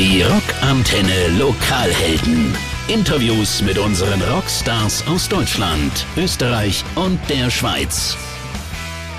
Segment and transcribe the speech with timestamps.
[0.00, 2.56] Die Rockantenne Lokalhelden.
[2.88, 8.16] Interviews mit unseren Rockstars aus Deutschland, Österreich und der Schweiz.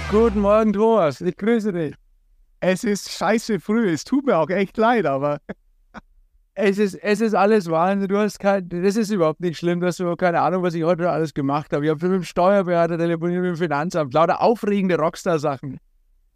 [0.10, 1.22] Guten Morgen, Thomas.
[1.22, 1.94] Ich grüße dich.
[2.62, 3.92] Es ist scheiße früh.
[3.92, 5.38] Es tut mir auch echt leid, aber
[6.56, 8.10] es ist, es ist alles Wahnsinn.
[8.10, 9.82] Du hast kein, das ist überhaupt nicht schlimm.
[9.82, 11.86] Du hast überhaupt keine Ahnung, was ich heute alles gemacht habe.
[11.86, 14.16] Ich habe mit dem Steuerberater telefoniert, mit dem Finanzamt.
[14.16, 15.78] Lauter aufregende Rockstar-Sachen.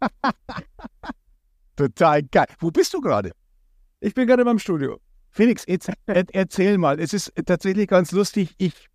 [1.76, 2.46] Total geil.
[2.60, 3.32] Wo bist du gerade?
[4.00, 5.00] Ich bin gerade beim Studio.
[5.30, 7.00] Felix, jetzt er, erzähl mal.
[7.00, 8.54] Es ist tatsächlich ganz lustig.
[8.58, 8.88] Ich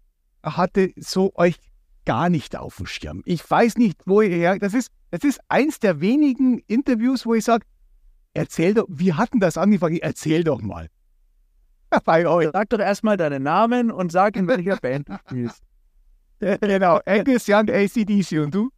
[0.43, 1.59] hatte so euch
[2.05, 3.21] gar nicht auf dem Schirm.
[3.25, 4.57] Ich weiß nicht, wo ihr her.
[4.59, 7.65] Das ist, das ist eins der wenigen Interviews, wo ich sage,
[8.33, 9.97] erzähl doch, wie hatten das angefangen?
[9.97, 10.87] Erzähl doch mal.
[12.05, 12.49] Bei euch.
[12.53, 15.61] Sag doch erstmal deinen Namen und sag, in welcher Band du spielst.
[16.39, 18.71] genau, Angus Young, ACDC und du?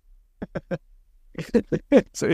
[2.13, 2.27] so,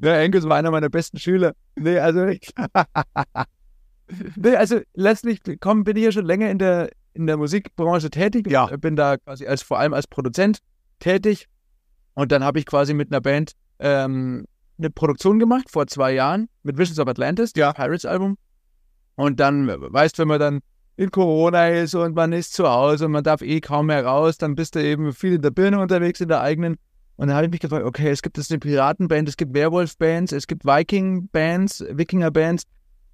[0.00, 1.52] der Angus war einer meiner besten Schüler.
[1.76, 2.52] Nee, also ich,
[4.36, 8.50] nee, also letztlich komm, bin ich ja schon länger in der, in der Musikbranche tätig.
[8.50, 8.66] Ja.
[8.76, 10.58] Bin da quasi als vor allem als Produzent
[10.98, 11.48] tätig.
[12.14, 14.46] Und dann habe ich quasi mit einer Band ähm,
[14.78, 17.72] eine Produktion gemacht vor zwei Jahren mit Visions of Atlantis, ja.
[17.72, 18.36] Pirates Album.
[19.16, 20.60] Und dann, weißt wenn man dann
[20.96, 24.38] in Corona ist und man ist zu Hause und man darf eh kaum mehr raus,
[24.38, 26.76] dann bist du eben viel in der Birne unterwegs, in der eigenen.
[27.16, 30.32] Und dann habe ich mich gefragt, okay, es gibt jetzt eine Piratenband, es gibt Werwolf-Bands,
[30.32, 32.64] es gibt Viking-Bands, Wikinger-Bands,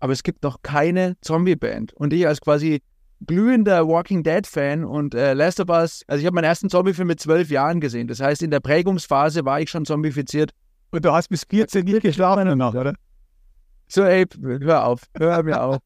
[0.00, 1.92] aber es gibt noch keine Zombie-Band.
[1.92, 2.82] Und ich als quasi
[3.26, 7.20] glühender Walking Dead-Fan und äh, Last of Us, also ich habe meinen ersten Zombie-Film mit
[7.20, 8.08] zwölf Jahren gesehen.
[8.08, 10.50] Das heißt, in der Prägungsphase war ich schon zombifiziert.
[10.90, 12.94] Und du hast bis 14 nicht geschlafen danach, oder?
[13.88, 15.78] So, ey, hör auf, hör mir auf.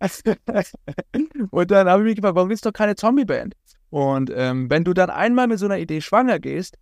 [1.50, 3.54] und dann habe ich mich gefragt, warum gibt es doch keine Zombie-Band?
[3.90, 6.78] Und ähm, wenn du dann einmal mit so einer Idee schwanger gehst,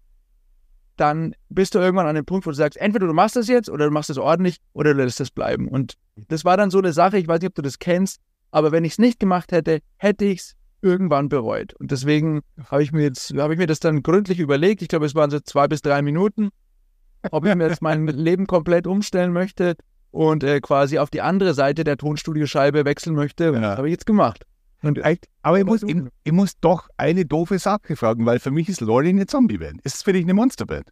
[1.01, 3.71] dann bist du irgendwann an dem Punkt, wo du sagst, entweder du machst das jetzt
[3.71, 5.67] oder du machst das ordentlich oder du lässt das bleiben.
[5.67, 5.95] Und
[6.29, 8.21] das war dann so eine Sache, ich weiß nicht, ob du das kennst,
[8.51, 11.75] aber wenn ich es nicht gemacht hätte, hätte ich es irgendwann bereut.
[11.75, 14.83] Und deswegen habe ich mir jetzt, habe ich mir das dann gründlich überlegt.
[14.83, 16.51] Ich glaube, es waren so zwei bis drei Minuten,
[17.31, 19.77] ob ich mir jetzt mein Leben komplett umstellen möchte
[20.11, 23.45] und äh, quasi auf die andere Seite der Tonstudioscheibe wechseln möchte.
[23.45, 23.53] Ja.
[23.53, 24.45] Das habe ich jetzt gemacht.
[24.83, 25.01] Und,
[25.43, 28.81] aber ich muss, ich, ich, muss doch eine doofe Sache fragen, weil für mich ist
[28.81, 29.83] Lordi eine Zombie-Band.
[29.83, 30.89] Ist es für dich eine Monsterband?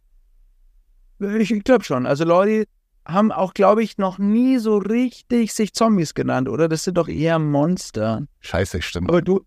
[1.19, 2.05] Ich, glaube schon.
[2.05, 2.65] Also Lordi
[3.05, 6.69] haben auch, glaube ich, noch nie so richtig sich Zombies genannt, oder?
[6.69, 8.25] Das sind doch eher Monster.
[8.39, 9.09] Scheiße, stimmt.
[9.09, 9.41] Aber du,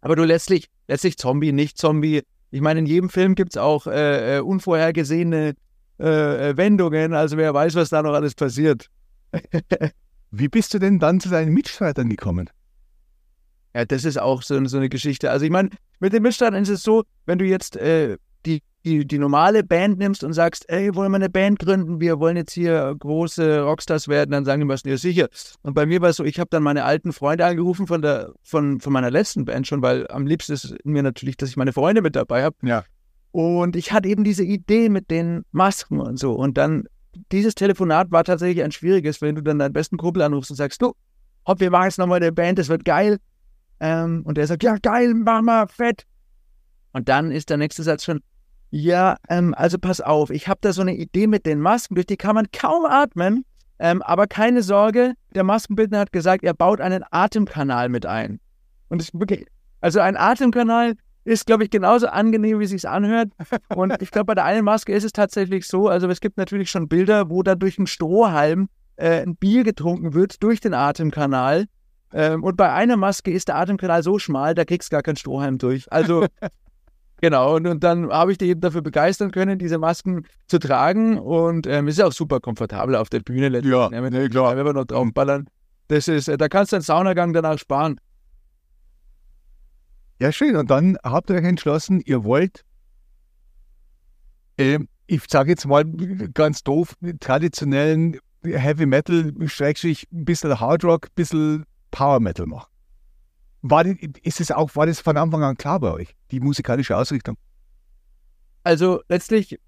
[0.00, 2.22] aber du letztlich, letztlich Zombie, nicht Zombie.
[2.50, 5.54] Ich meine, in jedem Film gibt es auch äh, äh, unvorhergesehene
[5.98, 6.04] äh,
[6.56, 7.14] Wendungen.
[7.14, 8.86] Also wer weiß, was da noch alles passiert.
[10.30, 12.50] Wie bist du denn dann zu deinen Mitstreitern gekommen?
[13.74, 15.30] Ja, das ist auch so, so eine Geschichte.
[15.30, 18.16] Also ich meine, mit den Mitstreitern ist es so, wenn du jetzt äh,
[18.84, 22.36] die, die, normale Band nimmst und sagst, ey, wollen wir eine Band gründen, wir wollen
[22.36, 25.28] jetzt hier große Rockstars werden, dann sagen die meisten, ja sicher.
[25.62, 28.32] Und bei mir war es so, ich habe dann meine alten Freunde angerufen von der,
[28.42, 31.72] von, von meiner letzten Band schon, weil am liebsten ist mir natürlich, dass ich meine
[31.72, 32.56] Freunde mit dabei habe.
[32.62, 32.84] Ja.
[33.32, 36.32] Und ich hatte eben diese Idee mit den Masken und so.
[36.32, 36.84] Und dann,
[37.32, 40.82] dieses Telefonat war tatsächlich ein schwieriges, wenn du dann deinen besten Kumpel anrufst und sagst,
[40.82, 40.94] du,
[41.46, 43.18] hopp, wir machen jetzt nochmal eine Band, das wird geil.
[43.78, 46.04] Ähm, und der sagt, ja, geil, mach mal, fett.
[46.92, 48.20] Und dann ist der nächste Satz schon,
[48.70, 52.06] ja, ähm, also pass auf, ich habe da so eine Idee mit den Masken, durch
[52.06, 53.44] die kann man kaum atmen.
[53.80, 58.38] Ähm, aber keine Sorge, der Maskenbildner hat gesagt, er baut einen Atemkanal mit ein.
[58.88, 59.46] Und es wirklich,
[59.80, 60.94] also ein Atemkanal
[61.24, 63.30] ist, glaube ich, genauso angenehm, wie es sich anhört.
[63.74, 66.70] Und ich glaube, bei der einen Maske ist es tatsächlich so, also es gibt natürlich
[66.70, 71.64] schon Bilder, wo da durch einen Strohhalm äh, ein Bier getrunken wird durch den Atemkanal.
[72.12, 75.16] Ähm, und bei einer Maske ist der Atemkanal so schmal, da kriegst du gar keinen
[75.16, 75.90] Strohhalm durch.
[75.90, 76.26] Also,
[77.20, 77.56] genau.
[77.56, 81.18] Und, und dann habe ich dich eben dafür begeistern können, diese Masken zu tragen.
[81.18, 83.48] Und ähm, es ist auch super komfortabel auf der Bühne.
[83.62, 84.56] Ja, wenn, nee, klar.
[84.56, 85.46] Wenn wir noch draufballern.
[85.88, 88.00] Das ist, äh, da kannst du einen Saunagang danach sparen.
[90.20, 90.54] Ja, schön.
[90.56, 92.64] Und dann habt ihr euch entschlossen, ihr wollt,
[94.58, 95.84] äh, ich sage jetzt mal
[96.34, 102.68] ganz doof, traditionellen Heavy Metal, Schrägstrich, ein bisschen Hard Rock, ein bisschen Power Metal machen.
[103.62, 103.84] War,
[104.22, 107.36] ist es auch, war das von Anfang an klar bei euch, die musikalische Ausrichtung?
[108.62, 109.58] Also letztlich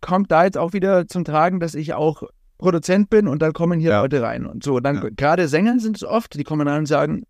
[0.00, 2.22] kommt da jetzt auch wieder zum Tragen, dass ich auch
[2.58, 4.00] Produzent bin und dann kommen hier Ja.
[4.02, 4.80] Leute rein und so.
[4.80, 5.08] Dann Ja.
[5.14, 7.24] gerade Sänger sind es oft, die kommen rein und sagen,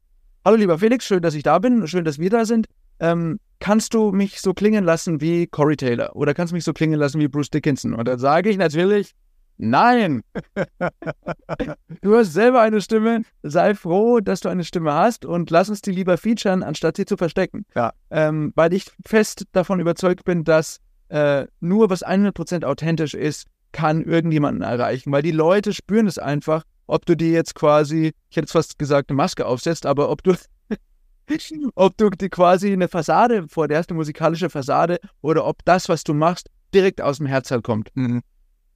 [0.44, 2.66] hallo lieber Felix, schön, dass ich da bin, schön, dass wir da sind.
[3.00, 6.72] Ähm, kannst du mich so klingen lassen wie Corey Taylor oder kannst du mich so
[6.72, 7.94] klingen lassen wie Bruce Dickinson?
[7.94, 9.12] Und dann sage ich natürlich,
[9.58, 10.22] nein.
[12.02, 15.82] du hast selber eine Stimme, sei froh, dass du eine Stimme hast und lass uns
[15.82, 17.64] die lieber featuren, anstatt sie zu verstecken.
[17.74, 17.92] Ja.
[18.10, 24.02] Ähm, weil ich fest davon überzeugt bin, dass äh, nur was 100% authentisch ist, kann
[24.02, 28.48] irgendjemanden erreichen, weil die Leute spüren es einfach, ob du dir jetzt quasi, ich hätte
[28.48, 30.34] fast gesagt, eine Maske aufsetzt, aber ob du,
[31.74, 35.88] ob du dir quasi eine Fassade vor dir hast, eine musikalische Fassade, oder ob das,
[35.88, 37.90] was du machst, direkt aus dem Herzteil kommt.
[37.94, 38.22] Mhm.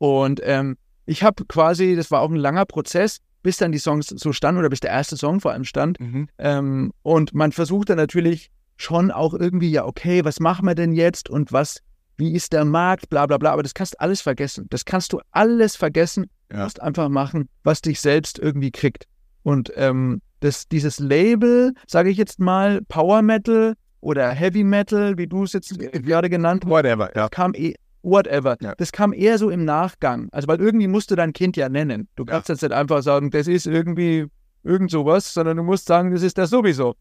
[0.01, 4.07] Und ähm, ich habe quasi, das war auch ein langer Prozess, bis dann die Songs
[4.09, 6.01] so standen oder bis der erste Song vor allem stand.
[6.01, 6.27] Mhm.
[6.39, 10.93] Ähm, und man versucht dann natürlich schon auch irgendwie, ja, okay, was machen wir denn
[10.93, 11.81] jetzt und was,
[12.17, 14.67] wie ist der Markt, bla bla bla, aber das kannst du alles vergessen.
[14.71, 16.31] Das kannst du alles vergessen.
[16.49, 16.65] Du Ja.
[16.65, 19.05] musst einfach machen, was dich selbst irgendwie kriegt.
[19.43, 25.27] Und ähm, das, dieses Label, sage ich jetzt mal, Power Metal oder Heavy Metal, wie
[25.27, 27.29] du es jetzt gerade genannt hast, Whatever, ja.
[27.29, 28.57] kam eh, whatever.
[28.61, 28.75] Ja.
[28.77, 30.29] Das kam eher so im Nachgang.
[30.33, 32.09] Also, weil irgendwie musst du dein Kind ja nennen.
[32.17, 32.33] Du Ja.
[32.33, 34.27] kannst jetzt nicht einfach sagen, das ist irgendwie
[34.63, 36.95] irgend sowas, sondern du musst sagen, das ist das sowieso.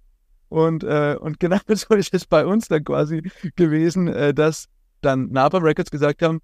[0.49, 3.21] Und, äh, und genau so ist es bei uns dann quasi
[3.55, 4.65] gewesen, äh, dass
[5.01, 6.39] dann Napalm Records gesagt haben,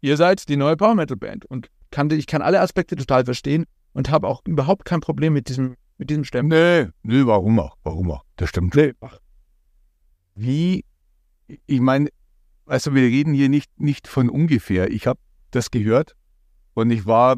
[0.00, 1.44] ihr seid die neue Power Metal Band.
[1.46, 5.48] Und kann, ich kann alle Aspekte total verstehen und habe auch überhaupt kein Problem mit
[5.48, 6.92] diesem, mit diesem Stempel.
[7.02, 7.76] Nee, nee, warum auch?
[7.84, 8.22] Warum auch?
[8.36, 8.74] Das stimmt.
[8.74, 8.92] Nee.
[10.34, 10.84] Wie,
[11.66, 12.10] ich meine,
[12.66, 14.90] also wir reden hier nicht, nicht von ungefähr.
[14.90, 15.20] Ich habe
[15.50, 16.14] das gehört
[16.74, 17.36] und ich war,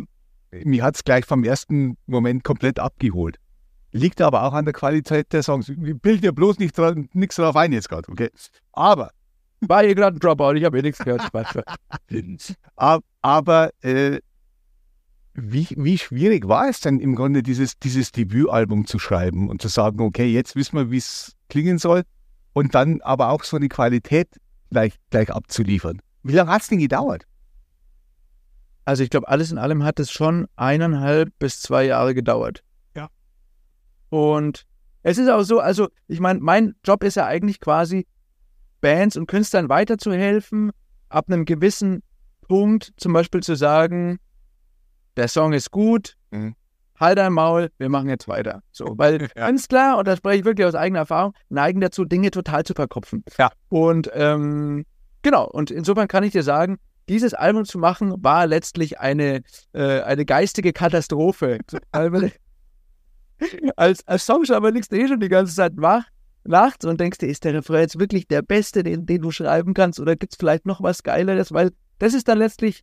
[0.51, 3.37] mir hat es gleich vom ersten Moment komplett abgeholt.
[3.93, 5.73] Liegt aber auch an der Qualität der Songs.
[5.77, 8.29] Bilden ja bloß nicht dran, nichts drauf ein jetzt gerade, okay?
[8.73, 9.11] Aber,
[9.61, 11.23] War hier gerade ein Dropout, ich habe eh nichts gehört.
[13.23, 14.19] Aber äh,
[15.35, 19.69] wie, wie schwierig war es denn im Grunde, dieses, dieses Debütalbum zu schreiben und zu
[19.69, 22.03] sagen, okay, jetzt wissen wir, wie es klingen soll
[22.53, 24.29] und dann aber auch so eine Qualität
[24.71, 26.01] gleich, gleich abzuliefern.
[26.23, 27.25] Wie lange hat es denn gedauert?
[28.85, 32.65] Also ich glaube, alles in allem hat es schon eineinhalb bis zwei Jahre gedauert.
[32.97, 33.09] Ja.
[34.09, 34.65] Und
[35.03, 38.07] es ist auch so, also ich meine, mein Job ist ja eigentlich quasi,
[38.81, 40.71] Bands und Künstlern weiterzuhelfen,
[41.09, 42.03] ab einem gewissen
[42.43, 44.19] Punkt zum Beispiel zu sagen,
[45.17, 46.55] der Song ist gut, Mhm.
[46.99, 48.63] Halt dein Maul, wir machen jetzt weiter.
[48.73, 49.47] So, weil Ja.
[49.47, 53.25] Künstler, und das spreche ich wirklich aus eigener Erfahrung, neigen dazu, Dinge total zu verkopfen.
[53.39, 53.51] Ja.
[53.69, 54.85] Und ähm,
[55.23, 56.79] genau, und insofern kann ich dir sagen,
[57.09, 59.43] dieses Album zu machen, war letztlich eine,
[59.73, 61.59] äh, eine geistige Katastrophe.
[63.77, 66.03] Als, als Songschreiber liegst du eh schon die ganze Zeit wach,
[66.43, 69.75] nachts und denkst dir, ist der Refrain jetzt wirklich der beste, den, den du schreiben
[69.75, 71.53] kannst, oder gibt es vielleicht noch was Geileres?
[71.53, 72.83] Weil das ist dann letztlich,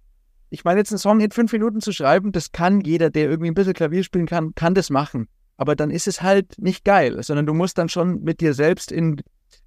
[0.50, 3.52] ich meine, jetzt einen Song in fünf Minuten zu schreiben, das kann jeder, der irgendwie
[3.52, 5.28] ein bisschen Klavier spielen kann, kann das machen.
[5.58, 8.92] Aber dann ist es halt nicht geil, sondern du musst dann schon mit dir selbst
[8.92, 9.22] in,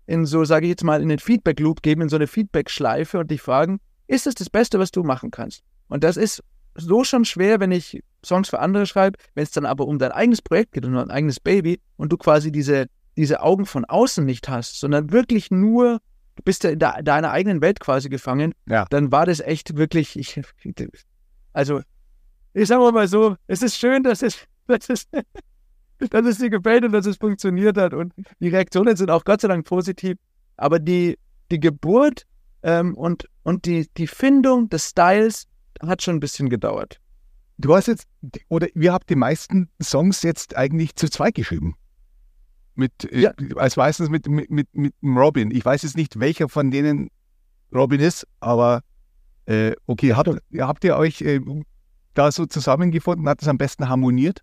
[0.07, 3.31] in so, sage ich jetzt mal, in den Feedback-Loop geben, in so eine Feedback-Schleife und
[3.31, 5.63] dich fragen, ist es das Beste, was du machen kannst?
[5.89, 6.43] Und das ist
[6.75, 10.13] so schon schwer, wenn ich Songs für andere schreibe, wenn es dann aber um dein
[10.13, 12.87] eigenes Projekt geht und um dein eigenes Baby und du quasi diese,
[13.17, 16.01] diese Augen von außen nicht hast, sondern wirklich nur,
[16.39, 18.87] du bist ja in de- deiner eigenen Welt quasi gefangen, Ja.
[18.91, 20.41] dann war das echt wirklich, ich,
[21.53, 21.81] also,
[22.55, 25.09] ich sage mal so, es ist schön, dass es, dass es,
[25.99, 29.41] dass es dir gefällt und dass es funktioniert hat und die Reaktionen sind auch Gott
[29.41, 30.17] sei Dank positiv,
[30.57, 31.19] aber die,
[31.51, 32.23] die Geburt
[32.63, 35.47] ähm, und, und die, die Findung des Styles
[35.81, 37.01] hat schon ein bisschen gedauert.
[37.59, 38.07] Du hast jetzt,
[38.49, 41.75] oder ihr habt die meisten Songs jetzt eigentlich zu zweit geschrieben.
[42.79, 43.33] Mit, äh, Ja.
[43.57, 45.51] als meistens mit, mit, mit, mit Robin.
[45.51, 47.09] Ich weiß jetzt nicht, welcher von denen
[47.75, 48.83] Robin ist, aber
[49.47, 50.29] äh, okay, habt,
[50.59, 51.41] habt ihr euch äh,
[52.15, 53.29] da so zusammengefunden?
[53.29, 54.41] Hat es am besten harmoniert?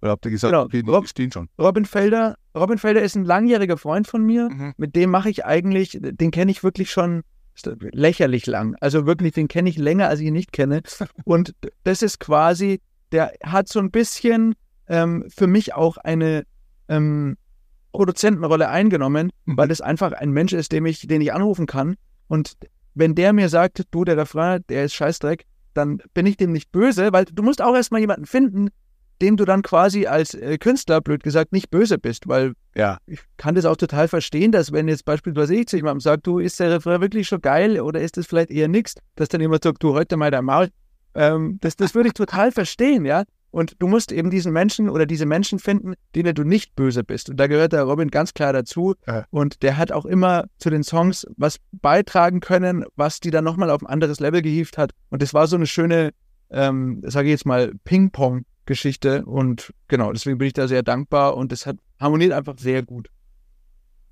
[0.00, 0.64] Oder habt ihr gesagt, Genau.
[0.64, 1.48] okay, Rob- stehen schon?
[1.60, 4.48] Robin Felder, Robin Felder ist ein langjähriger Freund von mir.
[4.48, 4.72] Mhm.
[4.78, 7.22] Mit dem mache ich eigentlich, den kenne ich wirklich schon
[7.92, 8.76] lächerlich lang.
[8.80, 10.82] Also wirklich, den kenne ich länger, als ich ihn nicht kenne.
[11.24, 11.54] Und
[11.84, 12.80] das ist quasi,
[13.12, 14.54] der hat so ein bisschen
[14.86, 16.44] ähm, für mich auch eine
[16.88, 17.36] ähm,
[17.98, 19.56] Produzentenrolle eingenommen, Mhm.
[19.56, 21.96] weil das einfach ein Mensch ist, dem ich, den ich anrufen kann.
[22.28, 22.52] Und
[22.94, 26.70] wenn der mir sagt, du, der Refrain, der ist Scheißdreck, dann bin ich dem nicht
[26.70, 28.68] böse, weil du musst auch erstmal jemanden finden,
[29.20, 32.98] dem du dann quasi als äh, Künstler, blöd gesagt, nicht böse bist, weil Ja.
[33.06, 36.38] ich kann das auch total verstehen, dass wenn jetzt beispielsweise ich zu jemandem sage, du,
[36.38, 39.64] ist der Refrain wirklich schon geil oder ist das vielleicht eher nix, dass dann jemand
[39.64, 40.68] sagt, du, heute mal dein Maul.
[41.16, 43.24] Ähm, das, das würde ich total verstehen, ja.
[43.58, 47.28] Und du musst eben diesen Menschen oder diese Menschen finden, denen du nicht böse bist.
[47.28, 48.94] Und da gehört der Robin ganz klar dazu.
[49.04, 49.24] Ja.
[49.30, 53.70] Und der hat auch immer zu den Songs was beitragen können, was die dann nochmal
[53.70, 54.92] auf ein anderes Level gehievt hat.
[55.10, 56.12] Und das war so eine schöne,
[56.50, 59.24] ähm, sage ich jetzt mal, Ping-Pong-Geschichte.
[59.24, 63.08] Und genau, deswegen bin ich da sehr dankbar und es hat harmoniert einfach sehr gut.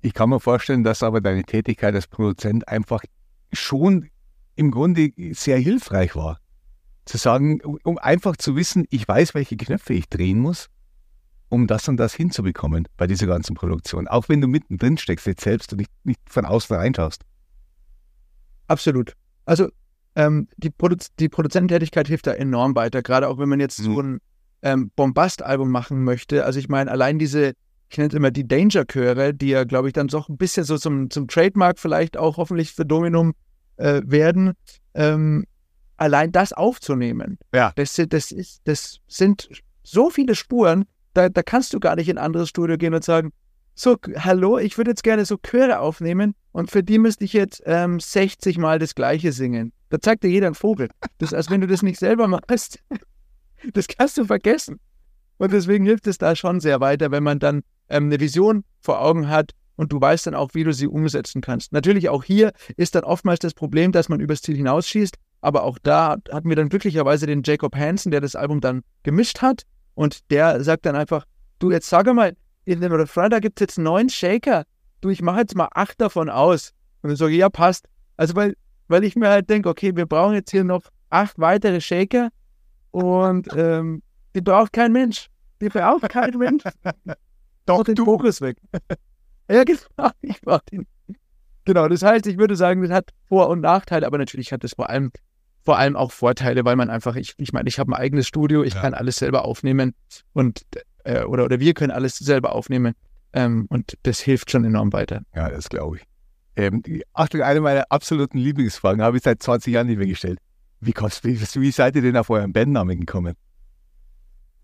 [0.01, 3.01] Ich kann mir vorstellen, dass aber deine Tätigkeit als Produzent einfach
[3.53, 4.09] schon
[4.57, 6.41] im Grunde sehr hilfreich war.
[7.07, 10.67] Zu sagen, um- einfach zu wissen, ich weiß, welche Knöpfe ich drehen muss,
[11.49, 14.07] um das und das hinzubekommen bei dieser ganzen Produktion.
[14.07, 17.23] Auch wenn du mittendrin steckst jetzt selbst und nicht, nicht von außen reinschaust.
[18.67, 19.13] Absolut.
[19.45, 19.69] Also
[20.15, 23.91] ähm, die, Produ die Produzententätigkeit hilft da enorm weiter, gerade auch wenn man jetzt so
[23.91, 23.97] Mhm.
[24.15, 24.19] ein
[24.63, 26.43] ähm, Bombast-Album machen möchte.
[26.43, 27.53] Also ich meine, allein diese,
[27.89, 30.77] ich nenne es immer die Danger-Chöre, die ja, glaube ich, dann doch ein bisschen so
[30.77, 33.33] zum, zum Trademark vielleicht auch hoffentlich für Dominum
[33.77, 34.53] äh, werden,
[34.95, 35.45] ähm,
[35.97, 37.37] allein das aufzunehmen.
[37.53, 37.73] Ja.
[37.75, 39.49] Das, sind- das, ist, das sind
[39.83, 43.03] so viele Spuren, da, da kannst du gar nicht in ein anderes Studio gehen und
[43.03, 43.31] sagen,
[43.73, 47.61] so, hallo, ich würde jetzt gerne so Chöre aufnehmen und für die müsste ich jetzt
[47.65, 49.71] ähm, 60 Mal das Gleiche singen.
[49.89, 50.89] Da zeigt dir jeder einen Vogel.
[51.19, 52.79] Das ist, als wenn du das nicht selber machst.
[53.73, 54.79] Das kannst du vergessen.
[55.37, 59.01] Und deswegen hilft es da schon sehr weiter, wenn man dann ähm, eine Vision vor
[59.01, 61.73] Augen hat und du weißt dann auch, wie du sie umsetzen kannst.
[61.73, 65.77] Natürlich auch hier ist dann oftmals das Problem, dass man übers Ziel hinausschießt, aber auch
[65.79, 69.63] da hatten wir dann glücklicherweise den Jacob Hansen, der das Album dann gemischt hat
[69.93, 71.25] und der sagt dann einfach,
[71.59, 74.65] du jetzt sag mal, in dem Refrain, da gibt es jetzt neun Shaker.
[75.01, 76.73] Du, ich mache jetzt mal acht davon aus.
[77.01, 77.87] Und dann sage ich, ja, passt.
[78.17, 78.55] Also weil,
[78.89, 82.29] weil ich mir halt denke, okay, wir brauchen jetzt hier noch acht weitere Shaker
[82.91, 84.01] und ähm,
[84.35, 85.29] die braucht kein Mensch.
[85.61, 86.63] Die braucht kein Mensch.
[87.65, 88.05] Doch, den du.
[88.05, 88.57] Fokus weg.
[89.49, 90.09] ja, genau.
[90.21, 90.85] Ich brauch den.
[91.65, 94.73] Genau, das heißt, ich würde sagen, das hat Vor- und Nachteile, aber natürlich hat es
[94.73, 95.11] vor allem,
[95.67, 98.63] vor allem auch Vorteile, weil man einfach, ich, ich meine, ich habe ein eigenes Studio,
[98.63, 98.79] ich Ja.
[98.79, 99.93] kann alles selber aufnehmen
[100.31, 100.65] und
[101.03, 102.93] äh, oder, oder wir können alles selber aufnehmen.
[103.33, 105.23] Ähm, und das hilft schon enorm weiter.
[105.35, 106.03] Ja, das glaube ich.
[106.55, 106.81] Ähm,
[107.11, 110.39] Achtung, eine meiner absoluten Lieblingsfragen habe ich seit 20 Jahren nicht mehr gestellt.
[110.79, 113.35] Wie, kommst, wie, wie seid ihr denn auf euren Bandnamen gekommen?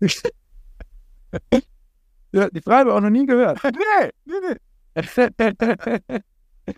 [2.32, 3.62] ja, die Frage habe ich auch noch nie gehört.
[3.64, 4.56] nee, nee,
[4.96, 6.22] nee.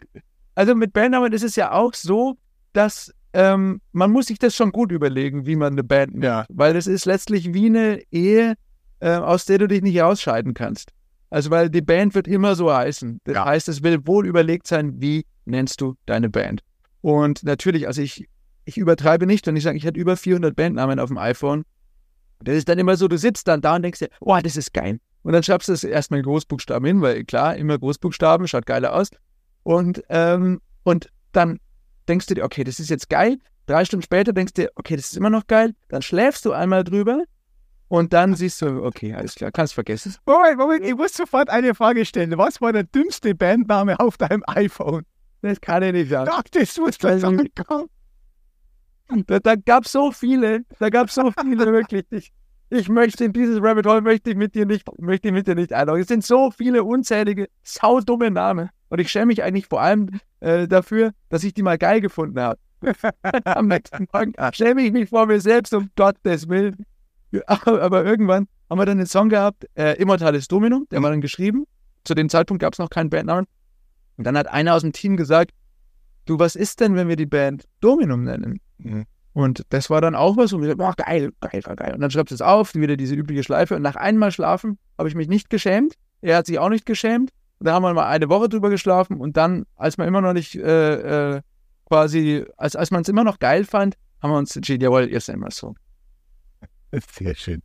[0.56, 2.36] also mit Bandnamen ist es ja auch so,
[2.72, 6.24] dass ähm, man muss sich das schon gut überlegen, wie man eine Band nennt.
[6.24, 6.46] Ja.
[6.48, 8.54] Weil das ist letztlich wie eine Ehe,
[9.00, 10.90] äh, aus der du dich nicht ausscheiden kannst.
[11.28, 13.20] Also weil die Band wird immer so heißen.
[13.24, 13.44] Das Ja.
[13.44, 16.62] heißt, es will wohl überlegt sein, wie nennst du deine Band.
[17.02, 18.26] Und natürlich, also ich,
[18.64, 21.64] ich übertreibe nicht, wenn ich sage, ich hatte über 400 Bandnamen auf dem iPhone.
[22.42, 24.72] Das ist dann immer so, du sitzt dann da und denkst dir, oh, das ist
[24.72, 24.98] geil.
[25.22, 28.94] Und dann schreibst du es erstmal in Großbuchstaben hin, weil klar, immer Großbuchstaben, schaut geiler
[28.94, 29.10] aus.
[29.62, 31.58] Und, ähm, und dann
[32.08, 33.38] denkst du dir, okay, das ist jetzt geil.
[33.66, 35.74] Drei Stunden später denkst du dir, okay, das ist immer noch geil.
[35.88, 37.24] Dann schläfst du einmal drüber
[37.88, 40.14] und dann siehst du, okay, alles klar, kannst vergessen.
[40.26, 42.36] Moment, Moment, ich muss sofort eine Frage stellen.
[42.36, 45.04] Was war der dümmste Bandname auf deinem iPhone?
[45.42, 46.30] Das kann ich nicht sagen.
[46.32, 47.48] Ach, das muss doch sagen.
[49.26, 52.04] Da, da gab es so viele, da gab es so viele wirklich.
[52.10, 52.32] Ich,
[52.70, 55.54] ich möchte in dieses Rabbit Hole möchte ich mit dir nicht, möchte ich mit dir
[55.54, 56.02] nicht einloggen.
[56.02, 58.70] Es sind so viele unzählige, saudumme Namen.
[58.88, 60.10] Und ich schäme mich eigentlich vor allem
[60.46, 62.58] äh, dafür, dass ich die mal geil gefunden habe.
[63.44, 66.86] Am nächsten Morgen schäme ich mich vor mir selbst, um Gottes Willen.
[67.46, 71.66] Aber, irgendwann haben wir dann den Song gehabt, äh, Immortales Dominum, der war dann geschrieben.
[72.04, 73.46] Zu dem Zeitpunkt gab es noch keinen Bandnamen.
[74.16, 75.50] Und dann hat einer aus dem Team gesagt,
[76.26, 78.60] du, was ist denn, wenn wir die Band Dominum nennen?
[78.78, 79.04] Mhm.
[79.32, 81.94] Und das war dann auch was, und wir boah, geil, geil, geil, geil.
[81.94, 83.76] Und dann schreibst du es auf, wieder diese übliche Schleife.
[83.76, 85.94] Und nach einmal schlafen habe ich mich nicht geschämt.
[86.22, 87.30] Er hat sich auch nicht geschämt.
[87.60, 89.20] Da haben wir mal eine Woche drüber geschlafen.
[89.20, 91.42] Und dann, als man immer noch nicht äh, äh,
[91.86, 95.28] quasi, als, als man es immer noch geil fand, haben wir uns entschieden, jawohl, jetzt
[95.28, 95.74] es so.
[97.12, 97.62] Sehr schön.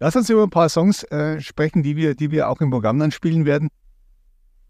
[0.00, 2.98] Lass uns über ein paar Songs äh, sprechen, die wir, die wir auch im Programm
[2.98, 3.68] dann spielen werden.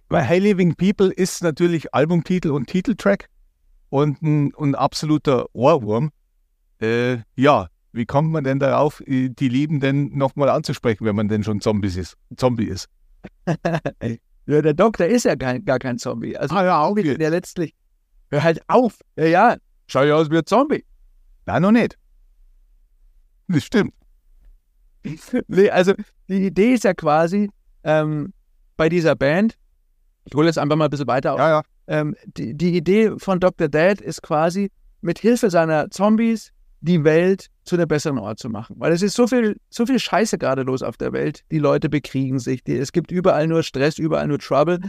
[0.09, 3.29] Weil Hey Living People ist natürlich Albumtitel und Titeltrack
[3.91, 6.11] und ein, ein absoluter Ohrwurm.
[6.81, 11.45] Äh, ja, wie kommt man denn darauf, äh, die Liebenden nochmal anzusprechen, wenn man denn
[11.45, 12.89] schon Zombies ist, Zombie ist?
[14.49, 16.37] Ja, der Doktor ist ja kein, gar kein Zombie.
[16.37, 17.17] Also, Ah ja, wieder.
[17.19, 17.75] der letztlich,
[18.31, 18.99] hör halt auf.
[19.17, 20.85] Ja, ja, schau ja aus wie ein Zombie.
[21.45, 21.99] Nein, noch nicht.
[23.49, 23.93] Das stimmt.
[25.49, 25.93] nee, also
[26.28, 27.50] die Idee ist ja quasi
[27.85, 28.33] ähm,
[28.76, 29.55] bei dieser Band,
[30.25, 31.62] ich hole jetzt einfach mal ein bisschen weiter auf, Ja, ja.
[31.87, 33.69] ähm, die, die Idee von Dr.
[33.69, 38.77] Dead ist quasi, mit Hilfe seiner Zombies die Welt zu einem besseren Ort zu machen.
[38.79, 41.45] Weil es ist so viel, so viel Scheiße gerade los auf der Welt.
[41.51, 44.81] Die Leute bekriegen sich, die, es gibt überall nur Stress, überall nur Trouble.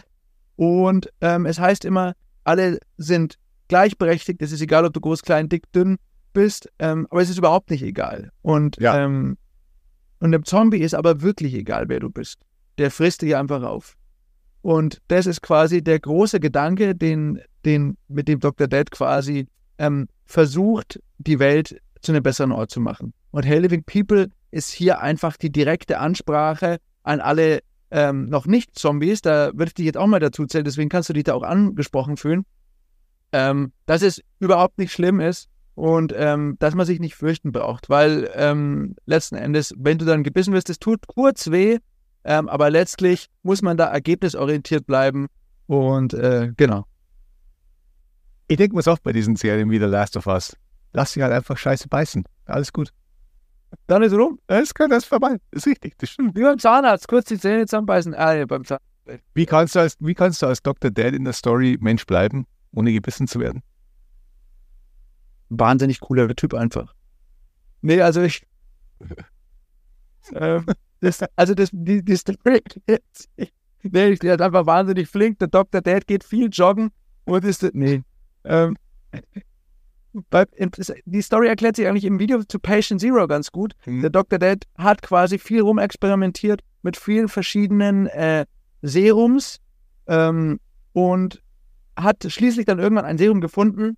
[0.56, 3.36] Und ähm, es heißt immer, alle sind
[3.68, 4.42] gleichberechtigt.
[4.42, 5.98] Es ist egal, ob du groß, klein, dick, dünn
[6.34, 8.32] bist, ähm, aber es ist überhaupt nicht egal.
[8.42, 9.04] Und, Ja.
[9.04, 9.38] ähm,
[10.20, 12.42] und dem Zombie ist aber wirklich egal, wer du bist.
[12.78, 13.96] Der frisst dich einfach auf.
[14.62, 18.68] Und das ist quasi der große Gedanke, den, den, mit dem Dr.
[18.68, 23.14] Dead quasi ähm, versucht, die Welt zu einem besseren Ort zu machen.
[23.32, 27.60] Und Hell Living People ist hier einfach die direkte Ansprache an alle
[27.92, 29.22] ähm, noch nicht Zombies.
[29.22, 31.44] Da würde ich dich jetzt auch mal dazu zählen, deswegen kannst du dich da auch
[31.44, 32.46] angesprochen fühlen.
[33.32, 37.90] Ähm, dass es überhaupt nicht schlimm ist und ähm, dass man sich nicht fürchten braucht,
[37.90, 41.78] weil ähm, letzten Endes, wenn du dann gebissen wirst, es tut kurz weh,
[42.24, 45.28] ähm, aber letztlich muss man da ergebnisorientiert bleiben
[45.68, 46.86] und äh, genau.
[48.48, 50.58] Ich denke mir oft bei diesen Serien wie The Last of Us.
[50.94, 52.24] Lass dich halt einfach scheiße beißen.
[52.46, 52.92] Alles gut.
[53.88, 54.40] Dann ist es rum.
[54.48, 55.38] Das kann das vorbei.
[55.52, 56.36] Das ist richtig, das stimmt.
[56.36, 58.16] Wie beim Zahnarzt, kurz die Zähne zusammenbeißen.
[58.16, 58.86] Ah, ja, beim Zahnarzt.
[59.34, 60.92] Wie kannst, du als, wie kannst du als Dr.
[60.92, 63.64] Dad in der Story Mensch bleiben, ohne gebissen zu werden?
[65.50, 66.94] Wahnsinnig cooler Typ einfach.
[67.82, 68.46] Nee, also ich.
[70.34, 70.66] ähm,
[71.00, 72.62] das, also das, die, die Story.
[73.82, 75.40] nee, der ist einfach wahnsinnig flink.
[75.40, 75.82] Der Dr.
[75.82, 76.92] Dad geht viel joggen
[77.26, 77.64] und ist.
[77.74, 78.04] Nee.
[78.44, 78.76] Ähm,
[80.32, 80.46] weil
[81.06, 83.74] die Story erklärt sich eigentlich im Video zu Patient Zero ganz gut.
[83.86, 84.02] Mhm.
[84.02, 84.40] Der Dr.
[84.40, 88.46] Dead hat quasi viel rumexperimentiert mit vielen verschiedenen äh,
[88.82, 89.60] Serums
[90.08, 90.60] ähm,
[90.94, 91.42] und
[91.96, 93.98] hat schließlich dann irgendwann ein Serum gefunden,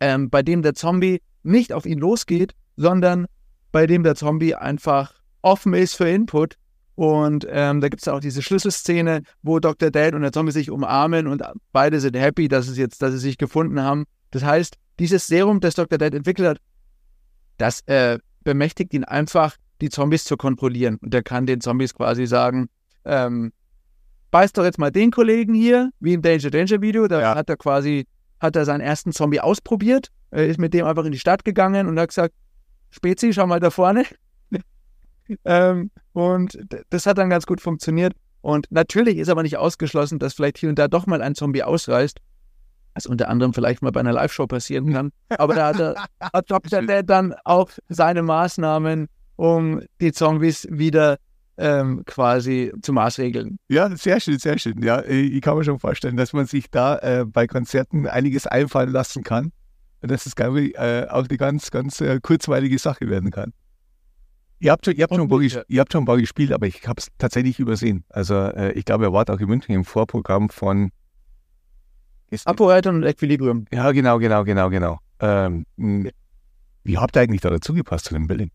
[0.00, 3.26] ähm, bei dem der Zombie nicht auf ihn losgeht, sondern
[3.72, 6.56] bei dem der Zombie einfach offen ist für Input.
[6.96, 9.90] Und ähm, da gibt es auch diese Schlüsselszene, wo Dr.
[9.90, 13.18] Dead und der Zombie sich umarmen und beide sind happy, dass es jetzt, dass sie
[13.18, 14.04] sich gefunden haben.
[14.32, 15.98] Das heißt, dieses Serum, das Dr.
[15.98, 16.58] Dead entwickelt hat,
[17.56, 20.98] das äh, bemächtigt ihn einfach, die Zombies zu kontrollieren.
[21.00, 22.68] Und er kann den Zombies quasi sagen,
[23.04, 23.52] ähm,
[24.30, 27.34] beißt doch jetzt mal den Kollegen hier, wie im Danger Danger Video, da Ja.
[27.34, 28.06] hat er quasi,
[28.38, 31.88] hat er seinen ersten Zombie ausprobiert, äh, ist mit dem einfach in die Stadt gegangen
[31.88, 32.34] und hat gesagt,
[32.90, 34.04] Spezi, schau mal da vorne.
[35.44, 36.58] ähm, und
[36.90, 38.12] das hat dann ganz gut funktioniert.
[38.42, 41.62] Und natürlich ist aber nicht ausgeschlossen, dass vielleicht hier und da doch mal ein Zombie
[41.62, 42.20] ausreißt.
[42.94, 45.12] Was unter anderem vielleicht mal bei einer Live-Show passieren kann.
[45.38, 45.94] Aber da hat, er,
[46.32, 46.82] hat Dr.
[46.82, 51.18] Dead dann auch seine Maßnahmen, um die Zombies wieder
[51.56, 53.58] ähm, quasi zu maßregeln.
[53.68, 54.82] Ja, sehr schön, sehr schön.
[54.82, 58.90] Ja, ich kann mir schon vorstellen, dass man sich da äh, bei Konzerten einiges einfallen
[58.90, 59.52] lassen kann.
[60.02, 63.52] Und dass es, glaube ich, äh, auch eine ganz, ganz äh, kurzweilige Sache werden kann.
[64.58, 66.66] Ihr habt schon, ihr habt schon, ein paar, ihr habt schon ein paar gespielt, aber
[66.66, 68.04] ich habe es tatsächlich übersehen.
[68.08, 70.90] Also äh, ich glaube, ihr wart auch in München im Vorprogramm von...
[72.30, 73.66] Ist, Aporeton und Equilibrium.
[73.72, 74.98] ja, genau, genau, genau, genau.
[75.18, 76.10] Ähm, mh,
[76.84, 78.50] wie habt ihr eigentlich da dazugepasst zu dem Billing?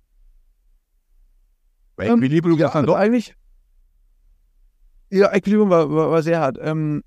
[1.97, 2.99] Weil Ähm, Equilibrium Ja, sagt man also doch.
[2.99, 3.35] eigentlich.
[5.11, 6.57] Ja, Equilibrium war, war, war sehr hart.
[6.61, 7.03] Ähm,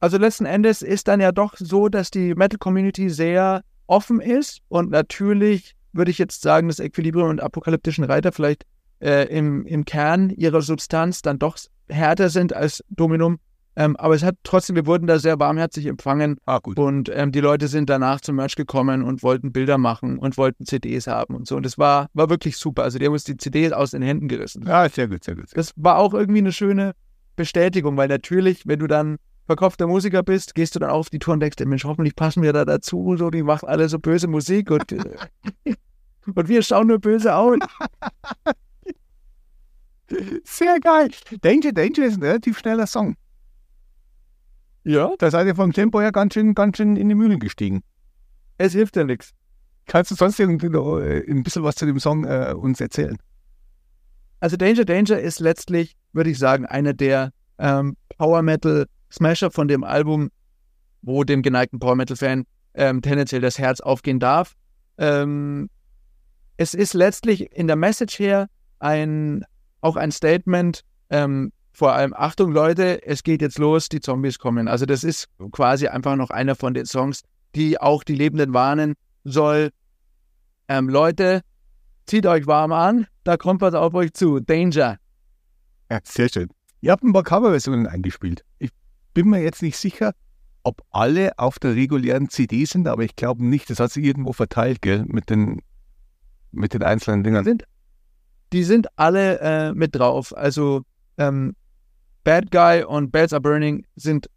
[0.00, 4.90] also letzten Endes ist dann ja doch so, dass die Metal-Community sehr offen ist und
[4.90, 8.64] natürlich würde ich jetzt sagen, dass Equilibrium und apokalyptischen Reiter vielleicht
[9.00, 13.38] äh, im, im Kern ihrer Substanz dann doch härter sind als Dominum.
[13.80, 16.78] Ähm, aber es hat trotzdem, wir wurden da sehr warmherzig empfangen Ah, gut.
[16.78, 20.66] und ähm, die Leute sind danach zum Merch gekommen und wollten Bilder machen und wollten
[20.66, 21.56] CDs haben und so.
[21.56, 22.82] Und das war, war wirklich super.
[22.82, 24.66] Also die haben uns die CDs aus den Händen gerissen.
[24.66, 25.48] Ja, sehr gut, sehr gut.
[25.48, 25.56] Sehr.
[25.56, 26.92] Das war auch irgendwie eine schöne
[27.36, 29.16] Bestätigung, weil natürlich, wenn du dann
[29.46, 32.52] verkaufter Musiker bist, gehst du dann auf die Tour und denkst, Mensch, hoffentlich passen wir
[32.52, 33.16] da dazu.
[33.16, 35.16] So, die machen alle so böse Musik und, äh,
[36.26, 37.56] und wir schauen nur böse aus.
[40.44, 41.08] Sehr geil.
[41.40, 43.16] Danger, Danger ist ein relativ schneller Song.
[44.84, 47.82] Ja, Da seid ihr vom Tempo her ganz schön, ganz schön in die Mühlen gestiegen.
[48.58, 49.32] es hilft ja nichts.
[49.86, 53.16] Kannst du sonst irgendwie noch, äh, ein bisschen was zu dem Song äh, uns erzählen?
[54.40, 59.68] Also Danger Danger ist letztlich, würde ich sagen, einer der ähm, Power Metal Smasher von
[59.68, 60.30] dem Album,
[61.02, 64.54] wo dem geneigten Power Metal Fan ähm, tendenziell das Herz aufgehen darf.
[64.98, 65.68] Ähm,
[66.56, 69.44] es ist letztlich in der Message her ein,
[69.80, 74.68] auch ein Statement, ähm, vor allem Achtung Leute, es geht jetzt los, die Zombies kommen.
[74.68, 77.22] Also das ist quasi einfach noch einer von den Songs,
[77.54, 79.70] die auch die Lebenden warnen soll.
[80.68, 81.42] Ähm, Leute,
[82.06, 84.40] zieht euch warm an, da kommt was auf euch zu.
[84.40, 84.98] Danger.
[85.90, 86.48] Ja, sehr schön.
[86.80, 88.44] Ihr habt ein paar Coverversionen eingespielt.
[88.58, 88.70] Ich
[89.14, 90.12] bin mir jetzt nicht sicher,
[90.62, 93.70] ob alle auf der regulären CD sind, aber ich glaube nicht.
[93.70, 95.60] Das hat sich irgendwo verteilt, gell, mit den,
[96.52, 97.44] mit den einzelnen Dingern.
[97.44, 97.64] sind,
[98.52, 100.36] die sind alle äh, mit drauf.
[100.36, 100.82] Also
[101.18, 101.54] ähm,
[102.24, 104.28] Bad Guy und Bells Are Burning sind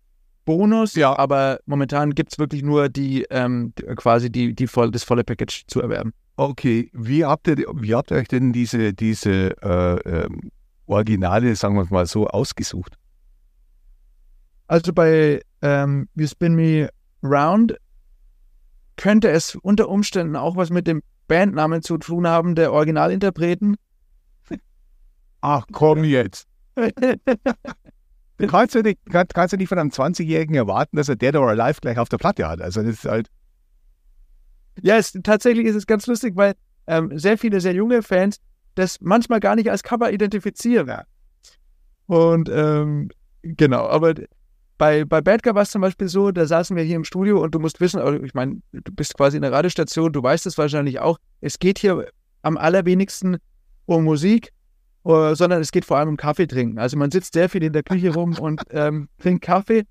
[0.45, 1.17] Bonus, Ja.
[1.17, 5.65] aber momentan gibt es wirklich nur die, ähm, quasi die, die voll, das volle Package
[5.67, 6.13] zu erwerben.
[6.35, 10.51] Okay, wie habt ihr, wie habt ihr euch denn diese, diese äh, ähm,
[10.87, 12.97] Originale, sagen wir mal so, ausgesucht?
[14.67, 16.89] Also bei ähm, You Spin Me
[17.21, 17.77] Round
[18.97, 23.75] könnte es unter Umständen auch was mit dem Bandnamen zu tun haben, der Originalinterpreten.
[25.41, 26.47] Ach komm jetzt.
[26.75, 31.35] Du kannst ja nicht, kann, kannst ja nicht von einem 20-Jährigen erwarten, dass er Dead
[31.35, 32.61] or Alive gleich auf der Platte hat.
[32.61, 33.29] Also das ist halt.
[34.81, 36.53] Ja, es, tatsächlich ist es ganz lustig, weil
[36.87, 38.37] ähm, sehr viele, sehr junge Fans
[38.75, 41.03] das manchmal gar nicht als Cover identifizieren.
[42.07, 43.09] Und ähm,
[43.43, 44.15] genau, aber
[44.77, 47.41] bei, bei Bad Guy war es zum Beispiel so, da saßen wir hier im Studio
[47.41, 50.45] und du musst wissen, also ich meine, du bist quasi in der Radiostation, du weißt
[50.47, 52.09] es wahrscheinlich auch, es geht hier
[52.41, 53.37] am allerwenigsten
[53.85, 54.51] um Musik,
[55.05, 56.79] äh, sondern es geht vor allem um Kaffee trinken.
[56.79, 59.83] Also man sitzt sehr viel in der Küche rum und ähm, trinkt Kaffee.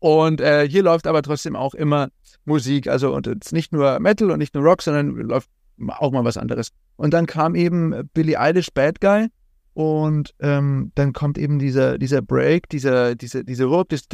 [0.00, 2.08] Und äh, hier läuft aber trotzdem auch immer
[2.44, 2.88] Musik.
[2.88, 5.50] Also und es ist nicht nur Metal und nicht nur Rock, sondern läuft
[5.88, 6.70] auch mal was anderes.
[6.96, 9.28] Und dann kam eben Billie Eilish Bad Guy
[9.74, 14.08] und ähm, dann kommt eben dieser, dieser Break, dieser, diese, diese Rob, das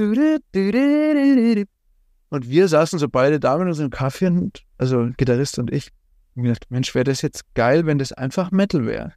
[2.34, 5.90] und wir saßen so beide da mit unserem Kaffee und, also Gitarrist und ich,
[6.34, 9.12] und gedacht, Mensch, wäre das jetzt geil, wenn das einfach Metal wäre.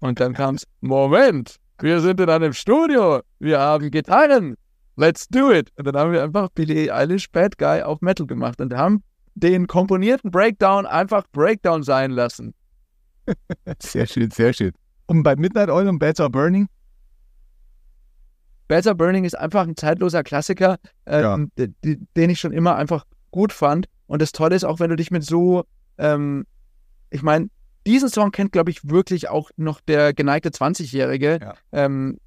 [0.00, 4.56] Und dann kam es, Moment, wir sind in einem Studio, wir haben Gitarren,
[4.96, 5.70] let's do it.
[5.76, 9.02] Und dann haben wir einfach Billie Eilish Bad Guy auf Metal gemacht und haben
[9.34, 12.54] den komponierten Breakdown einfach Breakdown sein lassen.
[13.80, 14.72] sehr schön, sehr schön.
[15.06, 16.68] Und bei Midnight Oil und Beds Are Burning?
[18.70, 21.66] Are Burning ist einfach ein zeitloser Klassiker, ähm, ja.
[21.84, 23.86] den ich schon immer einfach gut fand.
[24.06, 25.64] Und das Tolle ist auch, wenn du dich mit so,
[25.96, 26.44] ähm,
[27.10, 27.48] ich meine,
[27.88, 31.38] diesen Song kennt, glaube ich, wirklich auch noch der geneigte 20-Jährige.
[31.40, 31.54] Ja.
[31.72, 32.18] Ähm,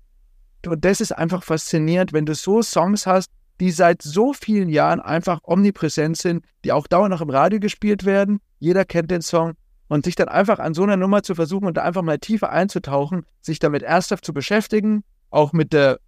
[0.65, 4.99] und das ist einfach faszinierend, wenn du so Songs hast, die seit so vielen Jahren
[4.99, 8.39] einfach omnipräsent sind, die auch dauernd noch im Radio gespielt werden.
[8.57, 9.53] Jeder kennt den Song.
[9.87, 12.49] Und sich dann einfach an so einer Nummer zu versuchen und da einfach mal tiefer
[12.49, 15.99] einzutauchen, sich damit ernsthaft zu beschäftigen, auch mit der,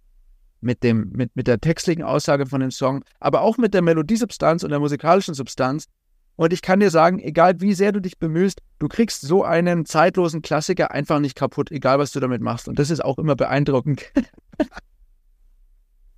[0.62, 4.64] mit dem, mit, mit der textlichen Aussage von dem Song, aber auch mit der Melodiesubstanz
[4.64, 5.86] und der musikalischen Substanz.
[6.36, 9.86] Und ich kann dir sagen, egal wie sehr du dich bemühst, du kriegst so einen
[9.86, 12.66] zeitlosen Klassiker einfach nicht kaputt, egal was du damit machst.
[12.66, 14.02] Und das ist auch immer beeindruckend.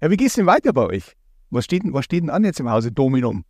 [0.01, 1.17] ja, wie geht's denn weiter bei euch?
[1.51, 3.45] Was steht, was steht denn an jetzt im Hause Dominum?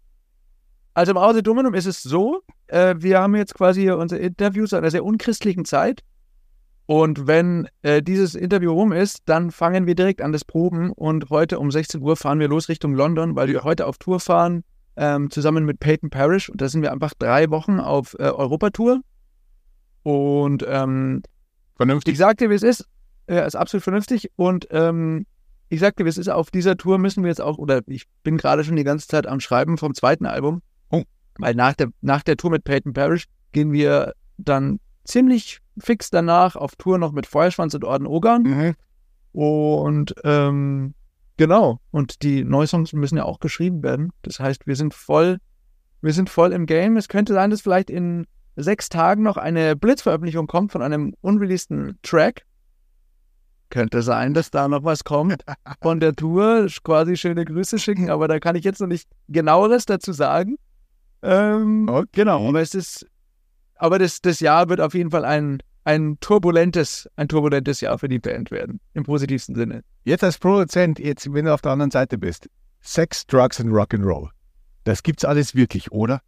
[0.95, 4.77] Also im Hause Dominum ist es so, äh, wir haben jetzt quasi unsere Interviews zu
[4.77, 6.03] einer sehr unchristlichen Zeit.
[6.87, 10.91] Und wenn äh, dieses Interview rum ist, dann fangen wir direkt an das Proben.
[10.93, 14.21] Und heute um 16 Uhr fahren wir los Richtung London, weil wir heute auf Tour
[14.21, 14.65] fahren,
[14.97, 16.49] ähm, zusammen mit Peyton Parrish.
[16.49, 19.01] Und da sind wir einfach drei Wochen auf äh, Europatour.
[20.03, 21.23] Und ähm,
[21.77, 22.13] vernünftig.
[22.13, 22.87] Ich sagte, wie es ist.
[23.29, 24.31] Ja, ist absolut vernünftig.
[24.37, 25.27] Und ähm,
[25.69, 28.37] ich sagte, wie es ist, auf dieser Tour müssen wir jetzt auch, oder ich bin
[28.37, 30.63] gerade schon die ganze Zeit am Schreiben vom zweiten Album.
[30.91, 31.03] Oh.
[31.39, 36.57] Weil nach der, nach der Tour mit Peyton Parrish gehen wir dann ziemlich fix danach
[36.57, 38.43] auf Tour noch mit Feuerschwanz und Orden Ogan.
[38.43, 38.75] Mhm.
[39.33, 40.95] Und ähm,
[41.37, 44.11] genau, und die Neusongs müssen ja auch geschrieben werden.
[44.23, 45.39] Das heißt, wir sind voll,
[46.03, 46.97] wir sind voll im Game.
[46.97, 51.99] Es könnte sein, dass vielleicht in sechs Tagen noch eine Blitzveröffentlichung kommt von einem unreleaseden
[52.03, 52.43] Track.
[53.69, 55.45] Könnte sein, dass da noch was kommt
[55.83, 56.69] von der Tour.
[56.85, 60.57] Quasi schöne Grüße schicken, aber da kann ich jetzt noch nicht genaueres dazu sagen.
[61.23, 62.07] Ähm, okay.
[62.13, 63.07] Genau, aber es ist,
[63.75, 68.09] aber das, das Jahr wird auf jeden Fall ein, ein turbulentes, ein turbulentes Jahr für
[68.09, 69.85] die Band werden, im positivsten Sinne.
[70.03, 74.29] Jetzt als Produzent, jetzt, wenn du auf der anderen Seite bist, Sex, Drugs und Rock'n'Roll.
[74.83, 76.23] Das gibt's alles wirklich, oder?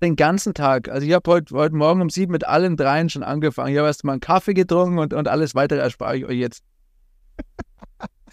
[0.00, 0.88] Den ganzen Tag.
[0.88, 3.72] Also ich habe heute, heute Morgen um sieben mit allen dreien schon angefangen.
[3.72, 6.62] Ich habe erst mal einen Kaffee getrunken und, und alles weitere erspare ich euch jetzt.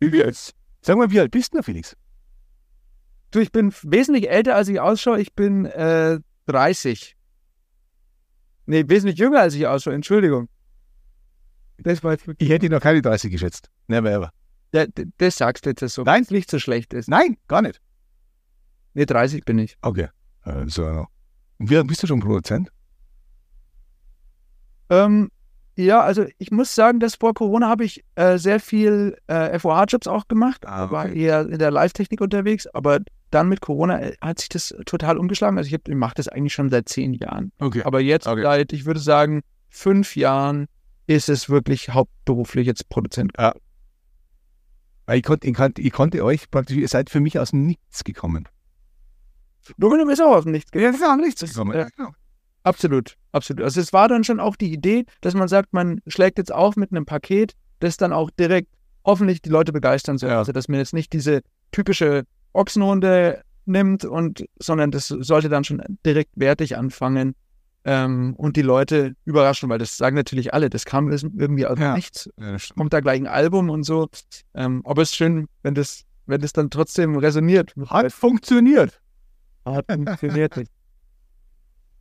[0.00, 0.54] wie jetzt?
[0.80, 1.94] Sag mal, wie alt bist du, Felix?
[3.30, 5.20] Du, ich bin wesentlich älter, als ich ausschaue.
[5.20, 7.15] Ich bin äh, 30.
[8.66, 9.94] Nee, wesentlich jünger, als ich ausschaue.
[9.94, 10.48] Entschuldigung.
[11.78, 13.70] Das war jetzt ich hätte noch keine 30 geschätzt.
[13.86, 14.32] Never ever.
[14.72, 14.86] Ja,
[15.18, 16.02] das sagst du jetzt so.
[16.02, 16.26] Nein.
[16.30, 17.08] Nicht so schlecht ist.
[17.08, 17.80] Nein, gar nicht.
[18.94, 19.76] Nee, 30 bin ich.
[19.82, 20.08] Okay.
[20.42, 21.06] Also,
[21.58, 22.70] und wie bist du schon Produzent?
[24.90, 25.30] Ähm,
[25.76, 30.06] ja, also ich muss sagen, dass vor Corona habe ich äh, sehr viel äh, FOH-Jobs
[30.06, 30.66] auch gemacht.
[30.66, 30.92] Ah, okay.
[30.92, 35.18] War eher in der Live-Technik unterwegs, aber dann mit Corona äh, hat sich das total
[35.18, 35.58] umgeschlagen.
[35.58, 37.52] Also ich, ich mache das eigentlich schon seit zehn Jahren.
[37.58, 37.82] Okay.
[37.84, 38.42] Aber jetzt okay.
[38.42, 40.66] seit, ich würde sagen, fünf Jahren
[41.06, 43.32] ist es wirklich hauptberuflich jetzt Produzent.
[43.38, 43.54] Ja.
[45.12, 48.02] Ich konnte, ich, konnte, ich konnte euch praktisch, ihr seid für mich aus dem Nichts
[48.02, 48.48] gekommen.
[49.78, 50.92] Dominium ist auch aus dem Nichts gekommen.
[50.92, 51.76] Ja, ist auch nichts gekommen.
[51.76, 52.10] Ja, genau.
[52.64, 53.62] Absolut, absolut.
[53.62, 56.74] Also es war dann schon auch die Idee, dass man sagt, man schlägt jetzt auf
[56.74, 58.68] mit einem Paket, das dann auch direkt
[59.04, 60.30] hoffentlich die Leute begeistern soll.
[60.30, 60.38] Ja.
[60.38, 62.24] Also dass man jetzt nicht diese typische
[62.56, 67.34] Ochsenhunde nimmt und, sondern das sollte dann schon direkt wertig anfangen
[67.84, 71.94] ähm, und die Leute überraschen, weil das sagen natürlich alle, das kam irgendwie aus ja.
[71.94, 72.30] nichts.
[72.76, 74.08] Kommt da gleich ein Album und so.
[74.54, 77.74] Ähm, aber es ist schön, wenn das, wenn das dann trotzdem resoniert.
[77.86, 79.00] Hat funktioniert.
[79.64, 80.70] Hat funktioniert nicht.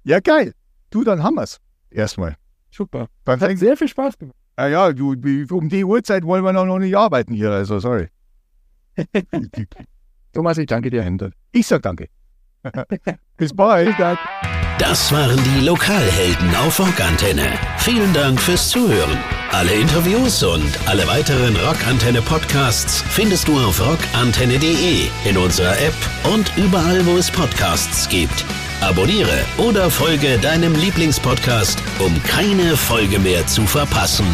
[0.07, 0.53] Ja, geil.
[0.91, 1.57] Du, dann haben wir's.
[1.89, 2.35] Erstmal.
[2.69, 3.07] Super.
[3.23, 4.35] Beim Hat sehr viel Spaß gemacht.
[4.55, 5.15] Ah ja, du,
[5.49, 8.09] um die Uhrzeit wollen wir noch nicht arbeiten hier, also sorry.
[10.35, 11.03] Thomas, ich danke dir.
[11.53, 12.09] Ich sag danke.
[13.37, 13.95] Bis bald.
[14.77, 17.47] Das waren die Lokalhelden auf Rockantenne.
[17.77, 19.17] Vielen Dank fürs Zuhören.
[19.51, 25.95] Alle Interviews und alle weiteren Rockantenne Podcasts findest du auf rockantenne.de, in unserer App
[26.33, 28.43] und überall, wo es Podcasts gibt.
[28.81, 34.27] Abonniere oder folge deinem Lieblingspodcast, um keine Folge mehr zu verpassen.